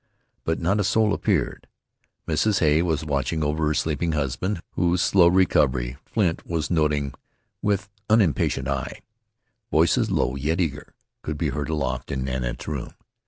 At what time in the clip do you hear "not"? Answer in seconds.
0.59-0.79